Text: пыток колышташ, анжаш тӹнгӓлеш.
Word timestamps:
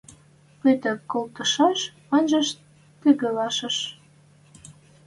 пыток 0.59 0.99
колышташ, 1.11 1.79
анжаш 2.15 2.47
тӹнгӓлеш. 2.99 3.77